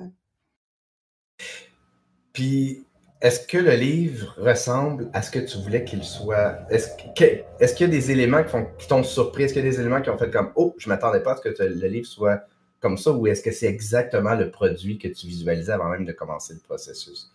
[2.33, 2.85] Puis,
[3.21, 6.59] est-ce que le livre ressemble à ce que tu voulais qu'il soit?
[6.69, 8.43] Est-ce qu'il y a des éléments
[8.77, 9.43] qui, t'ont surpris?
[9.43, 11.37] Est-ce qu'il y a des éléments qui ont fait comme Oh, je m'attendais pas à
[11.37, 12.43] ce que le livre soit
[12.81, 16.11] comme ça, ou est-ce que c'est exactement le produit que tu visualisais avant même de
[16.11, 17.31] commencer le processus?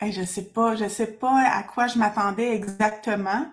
[0.00, 3.46] Je je sais pas, je sais pas à quoi je m'attendais exactement.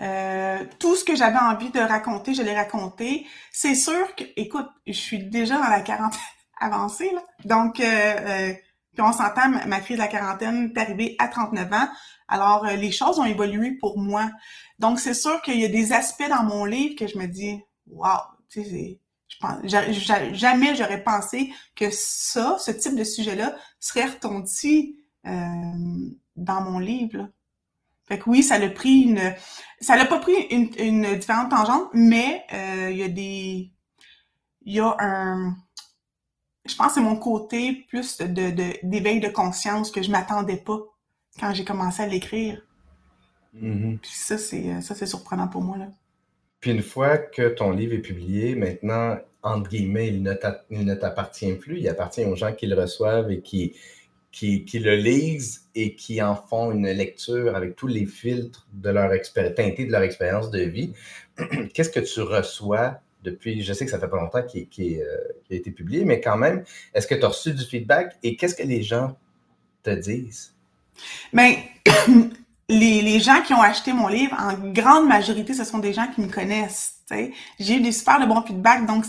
[0.00, 0.43] Euh,
[0.78, 3.26] tout ce que j'avais envie de raconter, je l'ai raconté.
[3.52, 6.20] C'est sûr que, écoute, je suis déjà dans la quarantaine
[6.60, 7.22] avancée, là.
[7.44, 8.52] Donc, euh, euh,
[8.92, 11.88] puis on s'entend, ma crise de la quarantaine est arrivée à 39 ans.
[12.28, 14.30] Alors, les choses ont évolué pour moi.
[14.78, 17.60] Donc, c'est sûr qu'il y a des aspects dans mon livre que je me dis,
[17.88, 19.00] wow, tu sais,
[19.64, 27.18] je jamais j'aurais pensé que ça, ce type de sujet-là, serait retondi dans mon livre.
[27.18, 27.28] Là.
[28.06, 29.34] Fait que oui, ça l'a pris une...
[29.80, 33.70] Ça l'a pas pris une, une différente tangente, mais euh, il y a des...
[34.62, 35.54] Il y a un...
[36.66, 38.26] Je pense que c'est mon côté plus de,
[38.82, 40.78] d'éveil de, conscience que je m'attendais pas
[41.38, 42.62] quand j'ai commencé à l'écrire.
[43.54, 43.98] Mm-hmm.
[43.98, 45.88] Puis ça, c'est, ça, c'est surprenant pour moi, là.
[46.60, 51.78] Puis une fois que ton livre est publié, maintenant, entre guillemets, il ne t'appartient plus.
[51.78, 53.76] Il appartient aux gens qui le reçoivent et qui,
[54.34, 59.10] qui, le lisent et qui en font une lecture avec tous les filtres de leur
[59.54, 60.92] teintés de leur expérience de vie.
[61.74, 65.54] Qu'est-ce que tu reçois depuis, je sais que ça fait pas longtemps qu'il euh, a
[65.54, 68.64] été publié, mais quand même, est-ce que tu as reçu du feedback et qu'est-ce que
[68.64, 69.16] les gens
[69.82, 70.52] te disent?
[71.32, 71.70] Mais
[72.68, 76.20] les, gens qui ont acheté mon livre, en grande majorité, ce sont des gens qui
[76.20, 77.00] me connaissent.
[77.58, 79.04] J'ai eu des super de bons feedbacks, donc,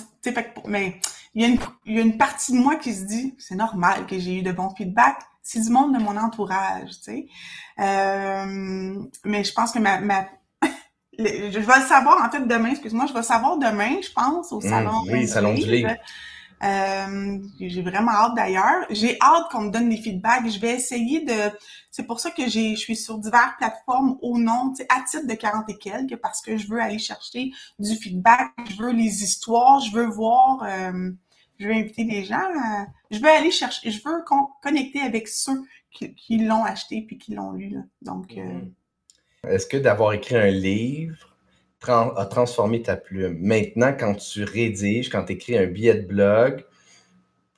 [0.65, 0.99] mais
[1.35, 3.55] il y, a une, il y a une partie de moi qui se dit, c'est
[3.55, 5.21] normal que j'ai eu de bons feedbacks.
[5.43, 7.27] C'est du monde de mon entourage, tu sais.
[7.79, 8.95] Euh,
[9.25, 10.27] mais je pense que ma, ma
[11.19, 14.57] je vais le savoir en fait demain, excuse-moi, je vais savoir demain, je pense, au
[14.59, 15.01] mmh, salon.
[15.11, 15.91] oui, salon du livre.
[16.63, 18.85] Euh, j'ai vraiment hâte d'ailleurs.
[18.89, 20.47] J'ai hâte qu'on me donne des feedbacks.
[20.49, 21.33] Je vais essayer de.
[21.91, 25.33] C'est pour ça que j'ai, je suis sur diverses plateformes au nom, à titre de
[25.33, 28.51] 40 et quelques, parce que je veux aller chercher du feedback.
[28.69, 29.79] Je veux les histoires.
[29.81, 30.63] Je veux voir.
[30.63, 31.11] Euh,
[31.59, 32.41] je veux inviter les gens.
[33.11, 33.91] je veux aller chercher.
[33.91, 34.23] Je veux
[34.61, 37.77] connecter avec ceux qui, l'ont acheté puis qui l'ont lu.
[38.01, 38.33] Donc.
[38.37, 38.71] Euh, mm-hmm.
[39.47, 41.35] Est-ce que d'avoir écrit un livre
[41.87, 43.37] a transformé ta plume?
[43.39, 46.65] Maintenant, quand tu rédiges, quand tu écris un billet de blog,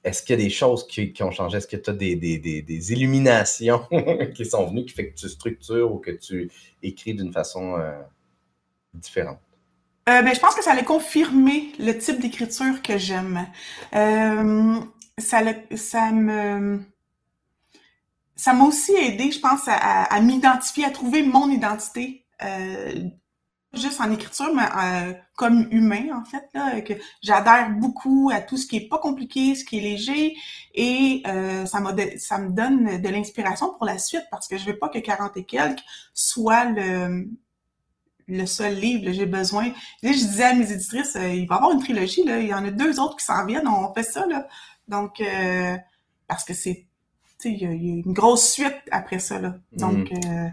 [0.04, 1.58] est-ce qu'il y a des choses qui, ont changé?
[1.58, 3.86] Est-ce que tu as des, illuminations
[4.36, 6.52] qui sont venues qui fait que tu structures ou que tu
[6.84, 8.02] écris d'une façon euh,
[8.94, 9.40] différente?
[10.08, 13.48] Euh, ben, je pense que ça allait confirmer le type d'écriture que j'aime.
[13.94, 14.80] Euh,
[15.18, 15.42] ça,
[15.76, 16.80] ça me
[18.36, 22.24] ça m'a aussi aidé, je pense, à, m'identifier, à trouver mon identité
[23.74, 28.58] juste en écriture, mais euh, comme humain, en fait, là, que j'adhère beaucoup à tout
[28.58, 30.36] ce qui est pas compliqué, ce qui est léger,
[30.74, 31.80] et euh, ça,
[32.18, 35.38] ça me donne de l'inspiration pour la suite, parce que je veux pas que 40
[35.38, 37.28] et quelques soit le,
[38.28, 39.12] le seul livre.
[39.12, 39.72] J'ai besoin...
[40.04, 42.54] je disais à mes éditrices, euh, il va y avoir une trilogie, là, il y
[42.54, 44.48] en a deux autres qui s'en viennent, on fait ça, là.
[44.88, 45.22] Donc,
[46.28, 46.86] parce que c'est...
[47.40, 49.56] Tu sais, il y, a une grosse suite après ça, là.
[49.74, 50.12] Donc...
[50.12, 50.52] Mm.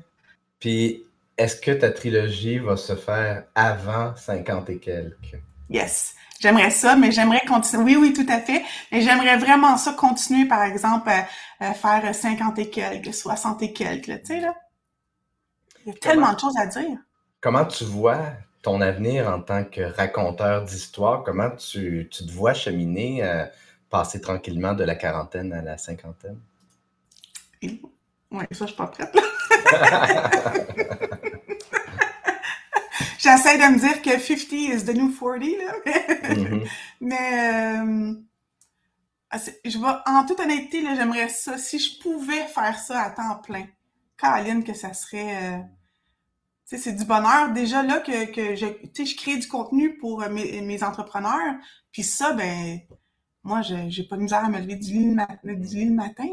[0.61, 1.05] Puis
[1.37, 5.41] est-ce que ta trilogie va se faire avant 50 et quelques?
[5.69, 6.15] Yes.
[6.41, 7.83] J'aimerais ça, mais j'aimerais continuer.
[7.83, 8.63] Oui, oui, tout à fait.
[8.93, 11.11] Mais j'aimerais vraiment ça continuer, par exemple,
[11.61, 14.55] à, faire 50 et quelques, 60 et quelques, tu sais, là.
[15.85, 16.99] Il y a tellement de choses à dire.
[17.45, 18.23] Comment tu vois
[18.63, 21.23] ton avenir en tant que raconteur d'histoire?
[21.23, 23.45] Comment tu, te vois cheminer, euh,
[23.91, 26.41] passer tranquillement de la quarantaine à la cinquantaine?
[27.63, 27.83] Oui,
[28.31, 29.21] ça, je suis pas prête, là.
[33.19, 35.75] J'essaie de me dire que 50 is the new 40, là.
[36.31, 36.67] Mm-hmm.
[37.03, 38.15] Mais euh,
[39.67, 41.59] je vais, en toute honnêteté, j'aimerais ça.
[41.59, 43.67] Si je pouvais faire ça à temps plein,
[44.17, 45.57] Caroline, que ça serait.
[45.57, 45.59] Euh,
[46.65, 47.53] c'est du bonheur.
[47.53, 48.13] Déjà là que,
[48.57, 48.67] je,
[49.05, 51.55] je crée du contenu pour euh, mes, entrepreneurs.
[51.93, 52.81] Puis ça, ben,
[53.43, 56.29] moi, j'ai pas de misère à me lever du lit, le matin.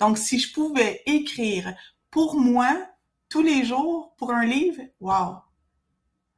[0.00, 1.74] Donc, si je pouvais écrire
[2.10, 2.70] pour moi,
[3.28, 5.36] tous les jours, pour un livre, wow!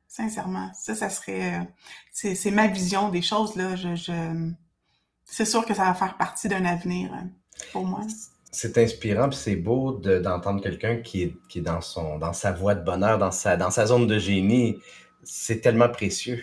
[0.08, 1.60] Sincèrement, ça, ça serait...
[1.60, 1.64] Euh,
[2.12, 3.76] c'est ma vision des choses, là.
[3.76, 3.94] Je,
[5.26, 7.18] c'est sûr que ça va faire partie d'un avenir euh,
[7.72, 8.00] pour moi.
[8.56, 12.52] C'est inspirant, puis c'est beau d'entendre quelqu'un qui est, qui est dans, son, dans sa
[12.52, 14.78] voie de bonheur, dans sa, dans sa zone de génie.
[15.24, 16.42] C'est tellement précieux.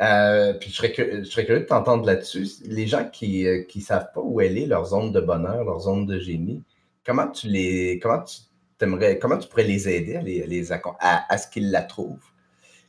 [0.00, 2.46] Euh, puis je serais, je serais, curieux de t'entendre là-dessus.
[2.66, 6.06] Les gens qui ne savent pas où elle est, leur zone de bonheur, leur zone
[6.06, 6.62] de génie,
[7.04, 8.42] comment tu les comment tu
[8.84, 12.30] aimerais, comment tu pourrais les aider à, les, à, ce qu'ils la trouvent?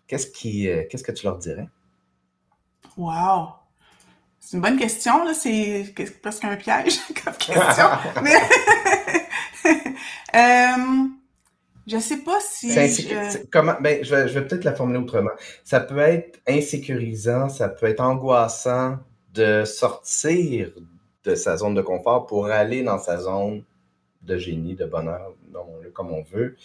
[0.06, 1.69] Qu'est-ce euh, qu'est-ce que tu leur dirais?
[2.97, 3.57] Wow!
[4.49, 5.33] C'est une bonne question, là.
[5.33, 7.86] C'est presque un piège comme question.
[8.23, 8.36] Mais
[10.36, 11.07] euh,
[11.86, 12.71] je sais pas si.
[12.71, 13.45] Je...
[13.51, 15.31] Comment ben, je vais, je vais peut-être la formuler autrement.
[15.65, 18.99] Ça peut être insécurisant, ça peut être angoissant
[19.33, 20.71] de sortir
[21.25, 23.65] de sa zone de confort pour aller dans sa zone
[24.21, 25.33] de génie, de bonheur,
[25.93, 26.55] comme on veut.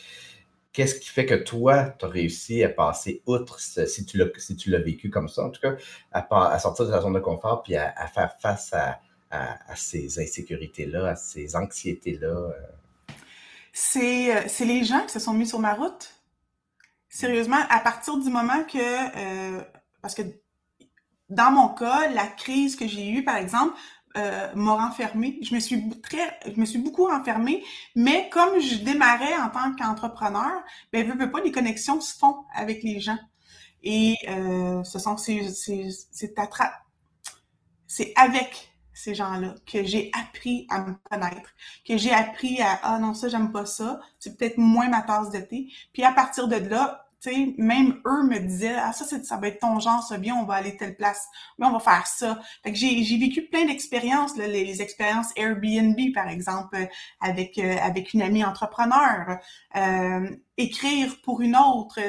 [0.73, 4.71] Qu'est-ce qui fait que toi, tu as réussi à passer outre, si tu l'as si
[4.71, 5.75] vécu comme ça, en tout cas,
[6.13, 9.01] à, sortir de ta zone de confort puis à, faire face à,
[9.77, 12.29] ces insécurités-là, à ces anxiétés-là?
[12.29, 12.53] Euh?
[13.97, 16.15] Euh, c'est les gens qui se sont mis sur ma route.
[17.09, 19.63] Sérieusement, à partir du moment que, euh,
[20.01, 20.23] parce que
[21.29, 23.75] dans mon cas, la crise que j'ai eue, par exemple,
[24.17, 25.39] euh, m'a renfermée.
[25.43, 29.75] Je me suis très, je me suis beaucoup renfermée, mais comme je démarrais en tant
[29.75, 33.19] qu'entrepreneur, ben veux, veux pas, les connexions se font avec les gens.
[33.83, 35.89] Et euh, ce sont c'est c'est
[37.87, 41.51] c'est avec ces gens-là que j'ai appris à me connaître,
[41.87, 45.31] que j'ai appris à ah non ça j'aime pas ça, c'est peut-être moins ma tasse
[45.31, 45.69] de thé.
[45.93, 49.49] Puis à partir de là, tu sais, même eux me disaient ah ça ça va
[49.49, 51.27] être ton genre, ça bien on va aller telle place,
[51.59, 52.41] mais on va faire ça.
[52.65, 56.89] Fait que j'ai j'ai vécu plein d'expériences, les, les, expériences Airbnb par exemple
[57.21, 59.39] avec euh, avec une amie entrepreneur,
[59.77, 62.01] euh, écrire pour une autre,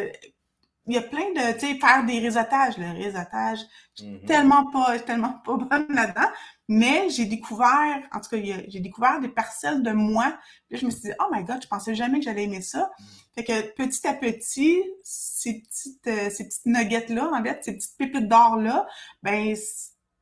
[0.86, 3.60] il y a plein de, tu sais, faire des réseautages, le réseautage,
[3.99, 4.26] mm-hmm.
[4.26, 6.30] tellement pas, tellement pas bonne là-dedans,
[6.69, 10.38] mais j'ai découvert, en tout cas, j'ai découvert des parcelles de moi,
[10.69, 12.89] puis je me suis dit, oh my god, je pensais jamais que j'allais aimer ça.
[12.99, 13.04] Mm.
[13.36, 17.97] Fait que petit à petit, ces petites, euh, ces petites nuggets-là, en fait, ces petites
[17.97, 18.88] pépites d'or-là,
[19.21, 19.56] ben,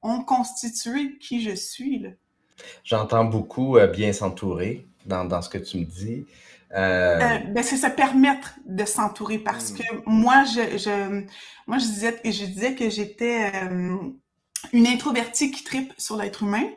[0.01, 2.09] ont constitué qui je suis, là.
[2.83, 6.25] J'entends beaucoup euh, bien s'entourer dans, dans ce que tu me dis.
[6.73, 7.19] Euh...
[7.19, 9.77] euh ben, c'est se permettre de s'entourer parce hmm.
[9.77, 11.25] que moi, je, je,
[11.67, 13.51] moi, je disais, je disais que j'étais
[14.73, 16.67] une introvertie qui tripe sur l'être humain,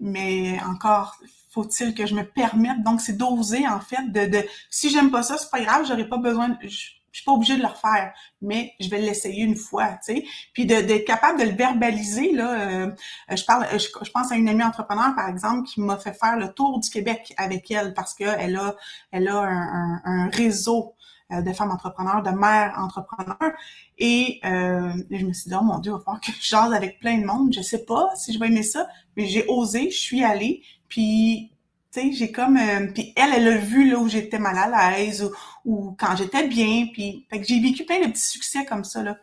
[0.00, 1.16] mais encore
[1.54, 2.82] faut-il que je me permette.
[2.82, 6.08] Donc, c'est d'oser en fait de, de si j'aime pas ça, c'est pas grave, j'aurais
[6.08, 6.58] pas besoin.
[6.62, 6.68] Je,
[7.12, 10.24] suis pas obligée de le refaire, mais je vais l'essayer une fois, tu sais.
[10.52, 12.60] Puis d'être capable de le verbaliser, là.
[12.60, 12.90] Euh,
[13.30, 16.52] je parle, je, pense à une amie entrepreneur, par exemple, qui m'a fait faire le
[16.52, 18.74] tour du Québec avec elle parce qu'elle a,
[19.12, 20.96] elle a un, réseau
[21.30, 23.52] de femmes entrepreneurs, de mères entrepreneurs.
[23.98, 26.72] Et euh, je me suis dit, oh mon Dieu, il va falloir que je jase
[26.72, 27.52] avec plein de monde.
[27.52, 30.62] Je sais pas si je vais aimer ça, mais j'ai osé, je suis allée.
[30.88, 31.50] Puis
[31.92, 32.56] tu sais, j'ai comme...
[32.56, 35.30] Euh, puis elle, elle a vu là où j'étais mal à l'aise
[35.64, 36.88] ou, quand j'étais bien.
[36.92, 39.16] Puis fait j'ai vécu plein de petits succès comme ça, là.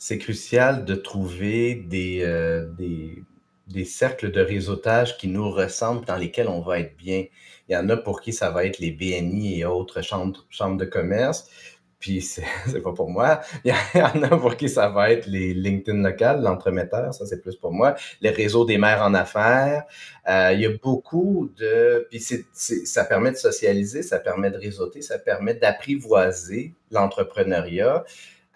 [0.00, 1.84] C'est crucial de trouver
[2.22, 3.24] euh, des,
[3.68, 7.24] des, cercles de réseautage qui nous ressemblent, dans lesquels on va être bien.
[7.68, 10.84] Il y en a pour qui ça va être les BNI et autres chambres, de
[10.84, 11.50] commerce
[11.98, 12.44] puis c'est
[12.82, 13.40] pas pour moi.
[13.64, 17.40] Il y en a pour qui ça va être les LinkedIn locales, l'entremetteur, ça c'est
[17.40, 17.94] plus pour moi.
[18.20, 19.84] Les réseaux des maires en affaires.
[20.28, 22.06] Euh, il y a beaucoup de...
[22.10, 28.04] Puis ça permet de socialiser, ça permet de réseauter, ça permet d'apprivoiser l'entrepreneuriat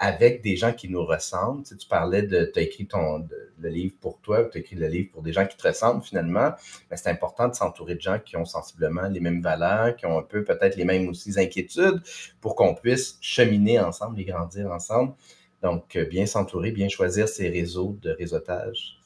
[0.03, 1.63] avec des gens qui nous ressemblent.
[1.63, 3.25] Tu, parlais de, tu as écrit ton,
[3.61, 6.03] le livre pour toi, tu as écrit le livre pour des gens qui te ressemblent
[6.03, 6.51] finalement.
[6.91, 10.19] Mais c'est important de s'entourer de gens qui ont sensiblement les mêmes valeurs, qui ont
[10.19, 12.03] un peu peut-être les mêmes aussi inquiétudes
[12.41, 15.15] pour qu'on puisse cheminer ensemble et grandir ensemble.
[15.63, 18.99] Donc, euh, bien s'entourer, bien choisir ses réseaux de réseautage.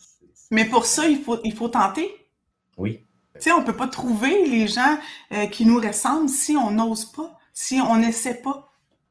[0.50, 2.10] Mais pour ça, il faut, il faut tenter.
[2.78, 3.04] Oui.
[3.34, 4.98] Tu sais, on peut pas trouver les gens
[5.32, 8.66] euh, qui nous ressemblent si on n'ose pas, si on n'essaie pas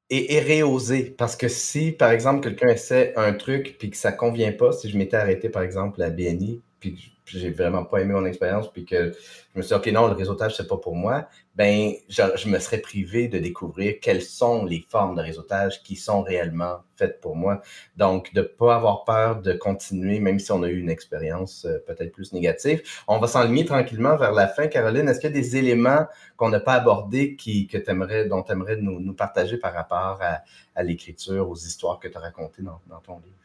[0.09, 1.11] et, et réoser.
[1.11, 4.89] Parce que si, par exemple, quelqu'un essaie un truc puis que ça convient pas, si
[4.89, 8.85] je m'étais arrêté, par exemple, à BNI, puis j'ai vraiment pas aimé mon expérience, puis
[8.85, 12.47] que je me suis dit, OK, non, le réseautage, c'est pas pour moi, ben, je,
[12.47, 17.21] me serais privé de découvrir quelles sont les formes de réseautage qui sont réellement faites
[17.21, 17.61] pour moi.
[17.97, 21.79] Donc, de pas avoir peur de continuer, même si on a eu une expérience euh,
[21.88, 22.83] peut-être plus négative.
[23.07, 24.67] On va s'enligner tranquillement vers la fin.
[24.67, 26.05] Caroline, est-ce qu'il y a des éléments
[26.38, 30.41] qu'on n'a pas abordés qui, que aimerais, dont tu aimerais nous, partager par rapport à,
[30.75, 33.35] à l'écriture, aux histoires que tu as racontées dans, dans ton livre?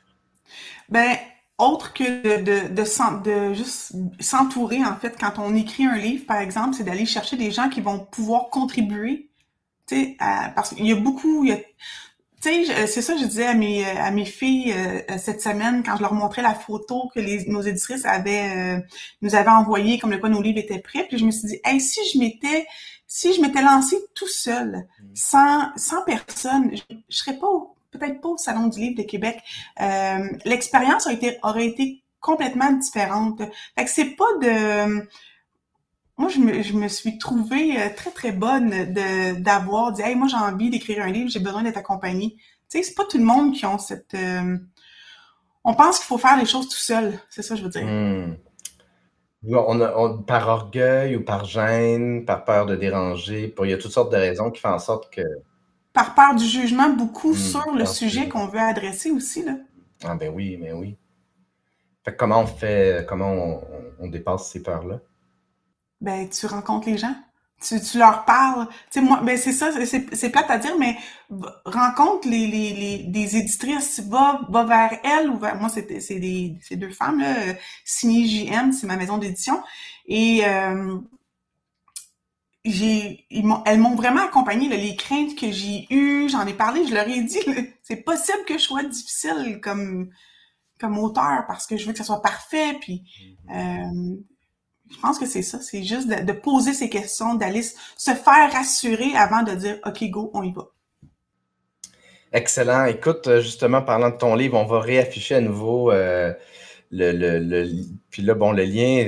[0.88, 1.16] Ben,
[1.60, 6.38] autre que de, de, de, juste s'entourer, en fait, quand on écrit un livre, par
[6.38, 9.30] exemple, c'est d'aller chercher des gens qui vont pouvoir contribuer,
[9.86, 10.16] tu sais,
[10.54, 14.10] parce qu'il y a beaucoup, tu sais, c'est ça que je disais à mes, à
[14.10, 18.06] mes filles euh, cette semaine quand je leur montrais la photo que les, nos éditrices
[18.06, 18.80] avaient, euh,
[19.20, 21.60] nous avaient envoyée, comme le quoi nos livres étaient prêts, puis je me suis dit,
[21.64, 22.66] hey, si je m'étais,
[23.06, 25.04] si je m'étais lancée tout seul, mmh.
[25.14, 27.48] sans, sans personne, je, je serais pas
[27.90, 29.40] peut-être pas au Salon du Livre de Québec,
[29.80, 31.06] euh, l'expérience
[31.42, 33.42] aurait été complètement différente.
[33.76, 35.06] Fait que c'est pas de...
[36.16, 38.92] Moi, je me, suis trouvée euh, très, très bonne
[39.42, 42.36] d'avoir dit «Hey, moi, j'ai envie d'écrire un livre, j'ai besoin d'être accompagnée.»
[42.70, 44.14] Tu sais, c'est pas tout le monde qui ont cette...
[44.14, 44.58] Euh,
[45.64, 47.18] on pense qu'il faut faire les choses tout seul.
[47.30, 47.86] C'est ça, je veux dire.
[47.86, 48.36] Hmm.
[49.48, 53.90] On a, par orgueil ou par gêne, par peur de déranger, il y a toutes
[53.90, 55.22] sortes de raisons qui font en sorte que
[55.92, 59.42] par peur du jugement beaucoup hmm, sur le sujet qu'on veut adresser aussi.
[59.42, 59.54] Là.
[60.04, 60.96] Ah ben oui, mais oui.
[62.04, 63.60] Fait comment on fait, comment
[63.98, 65.00] on, dépasse ces peurs-là?
[66.00, 67.14] Ben, tu rencontres les gens.
[67.60, 68.66] Tu, tu leur parles.
[68.90, 70.96] Tu sais, moi, ben c'est ça, c'est plate à dire, mais
[71.66, 76.76] rencontre les, les, les, des éditrices, va, va vers elles ou vers, moi, c'est c'est
[76.76, 77.34] deux femmes, là,
[77.84, 79.62] signées JM, c'est ma maison d'édition.
[80.06, 80.98] Et euh,
[82.64, 87.08] j'ai, elles m'ont vraiment accompagné les craintes que j'ai eues, j'en ai parlé, je leur
[87.08, 87.38] ai dit,
[87.82, 90.10] c'est possible que je sois difficile comme
[90.80, 92.74] comme auteur parce que je veux que ça soit parfait.
[92.80, 93.02] Puis
[93.48, 94.16] mm-hmm.
[94.16, 94.16] euh,
[94.90, 99.14] je pense que c'est ça, c'est juste de, poser ces questions, d'aller se faire rassurer
[99.14, 100.68] avant de dire OK, go, on y va.
[102.32, 102.84] Excellent.
[102.86, 106.32] Écoute, euh, justement, parlant de ton livre, on va réafficher à nouveau euh,
[106.90, 107.68] le, le,
[108.10, 109.04] Puis là, bon, le lien,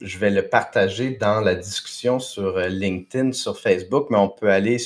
[0.00, 4.78] je vais le partager dans la discussion sur LinkedIn, sur Facebook, mais on peut aller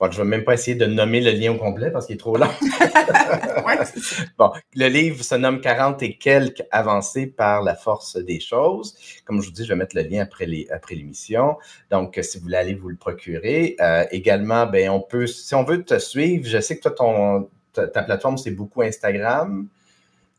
[0.00, 2.14] Bon, je ne vais même pas essayer de nommer le lien au complet parce qu'il
[2.14, 2.48] est trop long.
[4.38, 8.96] bon, le livre se nomme 40 et quelques avancées par la force des choses.
[9.26, 11.58] Comme je vous dis, je vais mettre le lien après, les, après l'émission.
[11.90, 13.76] Donc, si vous voulez aller vous le procurer.
[13.80, 17.50] Euh, également, ben, on peut, si on veut te suivre, je sais que toi, ton,
[17.74, 19.68] ta plateforme, c'est beaucoup Instagram.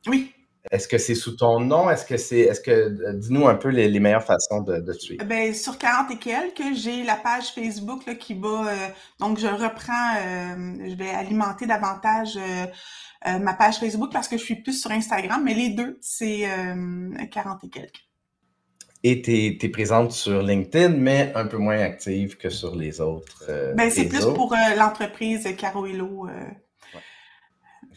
[0.07, 0.33] Oui.
[0.69, 1.89] Est-ce que c'est sous ton nom?
[1.89, 2.41] Est-ce que c'est.
[2.41, 2.71] Est-ce que.
[2.71, 5.25] Euh, dis-nous un peu les, meilleures façons de, de, te suivre.
[5.25, 8.67] Ben, sur 40 et quelques, j'ai la page Facebook là, qui va.
[8.67, 8.87] Euh,
[9.19, 10.15] donc, je reprends.
[10.17, 12.37] Euh, je vais alimenter davantage
[13.23, 16.47] ma page Facebook parce que je suis plus sur Instagram, mais les deux, c'est
[17.31, 18.01] 40 et quelques.
[19.03, 19.31] Et tu
[19.63, 23.45] es, présente sur LinkedIn, mais un peu moins active que sur les autres.
[23.75, 26.27] ben, c'est plus pour l'entreprise Caro Hello.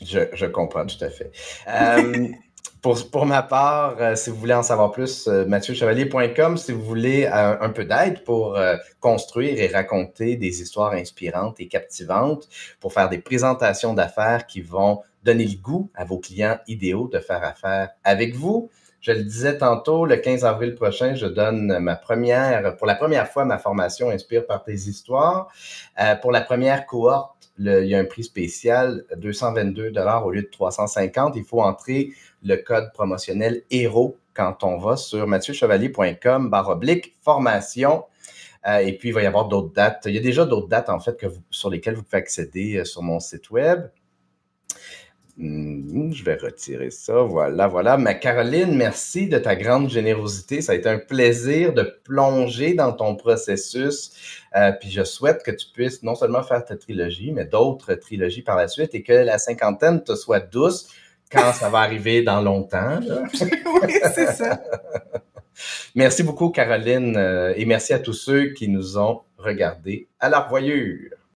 [0.02, 1.30] Je, je, comprends tout à fait.
[2.84, 7.24] Pour, ma part, euh, si vous voulez en savoir plus, euh, mathieuchevalier.com, si vous voulez
[7.24, 8.58] euh, un peu d'aide pour
[9.00, 12.46] construire et raconter des histoires inspirantes et captivantes,
[12.80, 17.20] pour faire des présentations d'affaires qui vont donner le goût à vos clients idéaux de
[17.20, 18.68] faire affaire avec vous.
[19.00, 23.28] Je le disais tantôt, le 15 avril prochain, je donne ma première, pour la première
[23.28, 25.48] fois, ma formation Inspire par tes histoires.
[26.20, 30.48] pour la première cohorte, il y a un prix spécial, 222 dollars au lieu de
[30.48, 31.34] 350.
[31.36, 32.10] Il faut entrer
[32.42, 38.04] le code promotionnel HÉRO quand on va sur mathieuchevalier.com barre oblique formation.
[38.66, 40.04] Euh, et puis, il va y avoir d'autres dates.
[40.06, 43.02] Il y a déjà d'autres dates, en fait, sur lesquelles vous pouvez accéder euh, sur
[43.02, 43.88] mon site web.
[45.36, 47.22] Hmm, je vais retirer ça.
[47.22, 47.96] Voilà, voilà.
[47.96, 50.62] Ma Caroline, merci de ta grande générosité.
[50.62, 54.12] Ça a été un plaisir de plonger dans ton processus.
[54.54, 58.42] Euh, puis je souhaite que tu puisses non seulement faire ta trilogie, mais d'autres trilogies
[58.42, 60.88] par la suite et que la cinquantaine te soit douce
[61.32, 63.00] quand ça va arriver dans longtemps.
[63.34, 64.62] oui, c'est ça.
[65.96, 70.40] merci beaucoup, Caroline, euh, et merci à tous ceux qui nous ont regardés à la
[70.40, 71.10] revoyure.